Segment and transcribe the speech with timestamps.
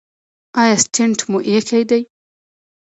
[0.61, 2.01] ایا سټنټ مو ایښی دی؟